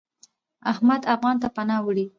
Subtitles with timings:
[0.71, 2.05] احمد افغانستان ته پناه وړي.